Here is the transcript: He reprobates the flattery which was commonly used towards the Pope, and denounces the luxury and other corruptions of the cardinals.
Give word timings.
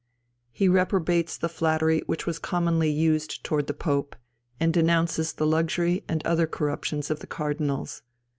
He 0.51 0.67
reprobates 0.67 1.37
the 1.37 1.47
flattery 1.47 2.01
which 2.07 2.25
was 2.25 2.39
commonly 2.39 2.89
used 2.89 3.43
towards 3.43 3.67
the 3.67 3.75
Pope, 3.75 4.15
and 4.59 4.73
denounces 4.73 5.31
the 5.31 5.45
luxury 5.45 6.03
and 6.09 6.25
other 6.25 6.47
corruptions 6.47 7.11
of 7.11 7.19
the 7.19 7.27
cardinals. 7.27 8.01